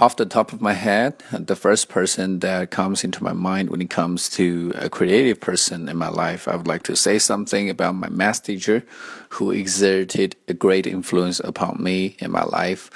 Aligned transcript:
off 0.00 0.16
the 0.16 0.24
top 0.24 0.54
of 0.54 0.62
my 0.62 0.72
head, 0.72 1.22
the 1.30 1.54
first 1.54 1.90
person 1.90 2.38
that 2.38 2.70
comes 2.70 3.04
into 3.04 3.22
my 3.22 3.34
mind 3.34 3.68
when 3.68 3.82
it 3.82 3.90
comes 3.90 4.30
to 4.30 4.72
a 4.74 4.88
creative 4.88 5.38
person 5.38 5.90
in 5.90 5.96
my 5.98 6.08
life, 6.08 6.48
I 6.48 6.56
would 6.56 6.66
like 6.66 6.84
to 6.84 6.96
say 6.96 7.18
something 7.18 7.68
about 7.68 7.94
my 7.94 8.08
math 8.08 8.42
teacher 8.42 8.82
who 9.28 9.50
exerted 9.50 10.36
a 10.48 10.54
great 10.54 10.86
influence 10.86 11.38
upon 11.40 11.82
me 11.82 12.16
in 12.18 12.30
my 12.30 12.44
life. 12.44 12.90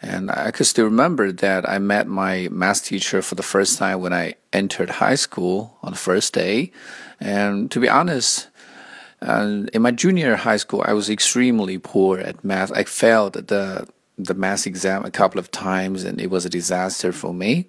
And 0.00 0.30
I 0.30 0.50
could 0.50 0.66
still 0.66 0.86
remember 0.86 1.30
that 1.30 1.68
I 1.68 1.78
met 1.78 2.08
my 2.08 2.48
math 2.50 2.84
teacher 2.84 3.20
for 3.20 3.34
the 3.34 3.42
first 3.42 3.76
time 3.76 4.00
when 4.00 4.14
I 4.14 4.34
entered 4.50 4.88
high 4.88 5.16
school 5.16 5.76
on 5.82 5.92
the 5.92 5.98
first 5.98 6.32
day. 6.32 6.72
And 7.20 7.70
to 7.70 7.80
be 7.80 7.88
honest, 7.88 8.48
uh, 9.20 9.64
in 9.74 9.82
my 9.82 9.90
junior 9.90 10.36
high 10.36 10.58
school, 10.58 10.82
I 10.86 10.94
was 10.94 11.10
extremely 11.10 11.76
poor 11.76 12.18
at 12.18 12.42
math. 12.44 12.72
I 12.72 12.84
failed 12.84 13.34
the 13.34 13.86
the 14.18 14.34
math 14.34 14.66
exam 14.66 15.04
a 15.04 15.10
couple 15.10 15.38
of 15.38 15.50
times, 15.50 16.04
and 16.04 16.20
it 16.20 16.30
was 16.30 16.44
a 16.44 16.50
disaster 16.50 17.12
for 17.12 17.34
me. 17.34 17.68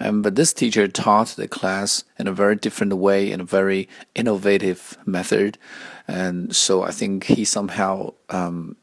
Um, 0.00 0.22
but 0.22 0.36
this 0.36 0.52
teacher 0.52 0.88
taught 0.88 1.28
the 1.28 1.48
class 1.48 2.04
in 2.18 2.26
a 2.26 2.32
very 2.32 2.56
different 2.56 2.94
way, 2.94 3.30
in 3.30 3.40
a 3.40 3.44
very 3.44 3.88
innovative 4.14 4.96
method, 5.04 5.58
and 6.08 6.54
so 6.54 6.82
I 6.82 6.90
think 6.90 7.24
he 7.24 7.44
somehow 7.44 8.14
um, 8.30 8.76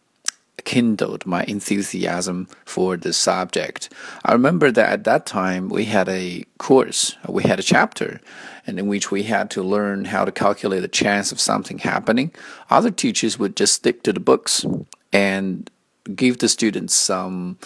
kindled 0.63 1.25
my 1.25 1.43
enthusiasm 1.45 2.47
for 2.65 2.95
the 2.95 3.13
subject. 3.13 3.89
I 4.23 4.33
remember 4.33 4.71
that 4.71 4.89
at 4.89 5.03
that 5.05 5.25
time 5.25 5.69
we 5.69 5.85
had 5.85 6.07
a 6.09 6.45
course, 6.57 7.15
we 7.27 7.43
had 7.43 7.59
a 7.59 7.63
chapter, 7.63 8.21
and 8.67 8.77
in 8.77 8.87
which 8.87 9.09
we 9.09 9.23
had 9.23 9.49
to 9.51 9.63
learn 9.63 10.05
how 10.05 10.25
to 10.25 10.31
calculate 10.31 10.81
the 10.81 10.87
chance 10.87 11.31
of 11.31 11.39
something 11.39 11.79
happening. 11.79 12.31
Other 12.69 12.91
teachers 12.91 13.39
would 13.39 13.55
just 13.55 13.73
stick 13.73 14.03
to 14.03 14.13
the 14.13 14.19
books 14.19 14.65
and 15.11 15.69
give 16.15 16.39
the 16.39 16.49
students 16.49 16.93
some 16.95 17.57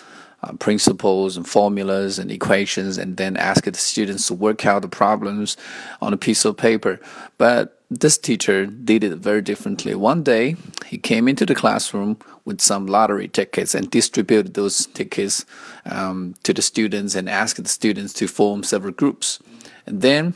uh, 0.43 0.53
principles 0.53 1.37
and 1.37 1.47
formulas 1.47 2.19
and 2.19 2.31
equations 2.31 2.97
and 2.97 3.17
then 3.17 3.37
ask 3.37 3.63
the 3.63 3.73
students 3.73 4.27
to 4.27 4.33
work 4.33 4.65
out 4.65 4.81
the 4.81 4.87
problems 4.87 5.55
on 6.01 6.13
a 6.13 6.17
piece 6.17 6.43
of 6.45 6.57
paper. 6.57 6.99
But 7.37 7.79
this 7.89 8.17
teacher 8.17 8.65
did 8.65 9.03
it 9.03 9.15
very 9.17 9.41
differently. 9.41 9.95
One 9.95 10.23
day, 10.23 10.55
he 10.85 10.97
came 10.97 11.27
into 11.27 11.45
the 11.45 11.55
classroom 11.55 12.17
with 12.45 12.59
some 12.59 12.87
lottery 12.87 13.27
tickets 13.27 13.73
and 13.73 13.89
distributed 13.89 14.53
those 14.53 14.85
tickets 14.87 15.45
um, 15.85 16.35
to 16.43 16.53
the 16.53 16.61
students 16.61 17.15
and 17.15 17.29
asked 17.29 17.61
the 17.61 17.69
students 17.69 18.13
to 18.13 18.27
form 18.27 18.63
several 18.63 18.93
groups. 18.93 19.39
And 19.85 20.01
then 20.01 20.33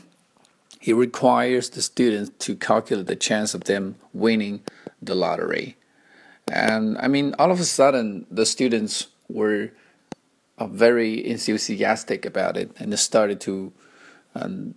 he 0.80 0.92
requires 0.92 1.70
the 1.70 1.82
students 1.82 2.30
to 2.46 2.56
calculate 2.56 3.06
the 3.06 3.16
chance 3.16 3.54
of 3.54 3.64
them 3.64 3.96
winning 4.14 4.62
the 5.02 5.14
lottery. 5.14 5.76
And 6.52 6.98
I 6.98 7.08
mean, 7.08 7.34
all 7.38 7.50
of 7.50 7.60
a 7.60 7.64
sudden, 7.64 8.26
the 8.30 8.46
students 8.46 9.08
were 9.28 9.70
uh, 10.58 10.66
very 10.66 11.24
enthusiastic 11.24 12.24
about 12.24 12.56
it, 12.56 12.70
and 12.78 12.92
they 12.92 12.96
started 12.96 13.40
to 13.42 13.72
um, 14.34 14.74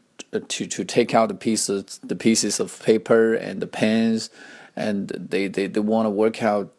to 0.47 0.67
to 0.67 0.83
take 0.83 1.13
out 1.13 1.29
the 1.29 1.35
pieces 1.35 1.99
the 2.03 2.15
pieces 2.15 2.59
of 2.59 2.81
paper 2.83 3.33
and 3.33 3.61
the 3.61 3.67
pens, 3.67 4.29
and 4.75 5.09
they 5.09 5.47
they, 5.47 5.67
they 5.67 5.79
want 5.79 6.05
to 6.05 6.09
work 6.09 6.43
out, 6.43 6.73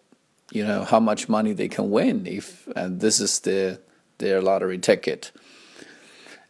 you 0.50 0.64
know, 0.64 0.84
how 0.84 1.00
much 1.00 1.28
money 1.28 1.52
they 1.52 1.68
can 1.68 1.90
win 1.90 2.26
if 2.26 2.66
and 2.76 3.00
this 3.00 3.20
is 3.20 3.40
the 3.40 3.80
their 4.18 4.40
lottery 4.40 4.78
ticket. 4.78 5.32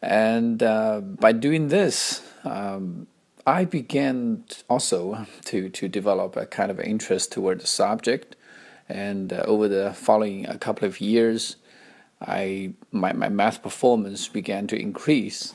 And 0.02 0.62
uh, 0.62 1.00
by 1.00 1.30
doing 1.30 1.68
this, 1.68 2.22
um, 2.44 3.06
I 3.46 3.64
began 3.64 4.44
also 4.68 5.26
to, 5.46 5.68
to 5.68 5.88
develop 5.88 6.36
a 6.36 6.46
kind 6.46 6.70
of 6.70 6.78
interest 6.78 7.32
toward 7.32 7.60
the 7.60 7.66
subject. 7.66 8.36
And 8.88 9.32
uh, 9.32 9.42
over 9.46 9.68
the 9.68 9.92
following 9.94 10.46
a 10.46 10.58
couple 10.58 10.86
of 10.86 11.00
years, 11.00 11.56
I 12.20 12.74
my, 12.92 13.12
my 13.12 13.28
math 13.28 13.62
performance 13.62 14.28
began 14.28 14.66
to 14.68 14.80
increase. 14.80 15.54